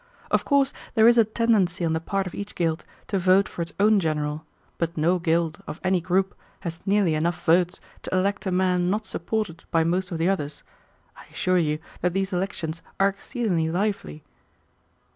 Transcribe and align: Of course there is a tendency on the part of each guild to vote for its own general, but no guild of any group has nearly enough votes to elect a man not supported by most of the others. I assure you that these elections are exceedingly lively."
Of 0.31 0.45
course 0.45 0.73
there 0.95 1.07
is 1.07 1.19
a 1.19 1.23
tendency 1.23 1.85
on 1.85 1.93
the 1.93 1.99
part 1.99 2.25
of 2.25 2.33
each 2.33 2.55
guild 2.55 2.83
to 3.07 3.19
vote 3.19 3.47
for 3.47 3.61
its 3.61 3.73
own 3.79 3.99
general, 3.99 4.47
but 4.79 4.97
no 4.97 5.19
guild 5.19 5.61
of 5.67 5.79
any 5.83 6.01
group 6.01 6.33
has 6.61 6.81
nearly 6.87 7.13
enough 7.13 7.45
votes 7.45 7.79
to 8.01 8.15
elect 8.17 8.47
a 8.47 8.51
man 8.51 8.89
not 8.89 9.05
supported 9.05 9.63
by 9.69 9.83
most 9.83 10.09
of 10.09 10.17
the 10.17 10.27
others. 10.27 10.63
I 11.15 11.25
assure 11.25 11.59
you 11.59 11.77
that 12.01 12.13
these 12.13 12.33
elections 12.33 12.81
are 12.99 13.09
exceedingly 13.09 13.69
lively." 13.69 14.23